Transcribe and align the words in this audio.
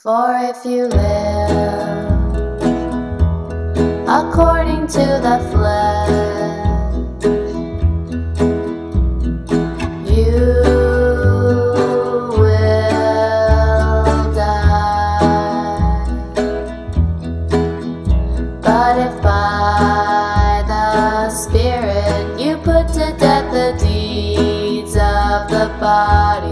For 0.00 0.30
if 0.42 0.64
you 0.64 0.86
live 0.86 1.50
according 4.06 4.86
to 4.86 5.18
the 5.26 5.40
flesh, 5.50 7.24
you 10.08 10.54
will 12.38 12.62
die. 14.34 14.78
But 18.62 18.98
if 19.00 19.20
by 19.20 20.62
the 20.68 21.28
Spirit 21.30 22.38
you 22.38 22.56
put 22.58 22.86
to 22.92 23.16
death 23.18 23.50
the 23.52 23.72
deeds 23.84 24.94
of 24.94 25.48
the 25.50 25.66
body, 25.80 26.47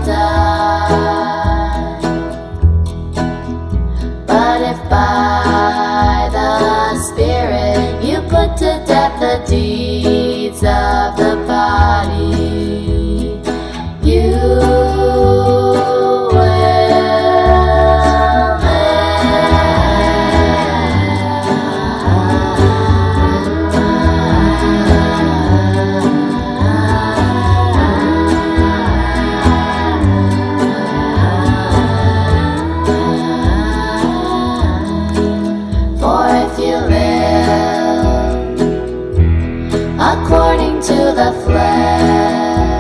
die. 0.06 2.00
But 4.26 4.62
if 4.62 4.80
by 4.90 6.30
the 6.32 6.98
Spirit 7.02 8.02
you 8.02 8.22
put 8.30 8.56
to 8.60 8.82
death 8.88 9.20
the 9.20 9.44
deeds 9.46 10.64
of 10.64 11.18
the 11.18 11.45
according 40.16 40.82
to 40.82 40.96
the 41.20 41.32
flesh, 41.44 42.75